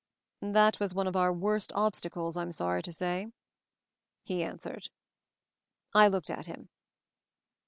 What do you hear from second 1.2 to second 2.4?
worst obstacles,